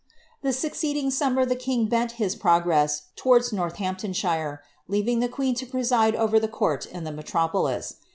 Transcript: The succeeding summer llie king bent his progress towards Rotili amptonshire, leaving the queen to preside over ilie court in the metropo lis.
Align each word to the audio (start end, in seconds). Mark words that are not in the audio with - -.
The 0.41 0.51
succeeding 0.51 1.11
summer 1.11 1.45
llie 1.45 1.59
king 1.59 1.85
bent 1.85 2.13
his 2.13 2.35
progress 2.35 3.03
towards 3.15 3.51
Rotili 3.51 3.77
amptonshire, 3.81 4.57
leaving 4.87 5.19
the 5.19 5.29
queen 5.29 5.53
to 5.53 5.67
preside 5.67 6.15
over 6.15 6.37
ilie 6.39 6.47
court 6.51 6.87
in 6.87 7.03
the 7.03 7.11
metropo 7.11 7.65
lis. 7.65 7.97